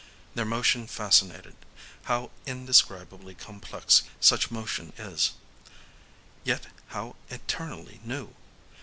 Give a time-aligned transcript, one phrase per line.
[0.33, 1.55] Their motion fascinated.
[2.05, 8.33] How indescribably complex such motion is,—yet how eternally new!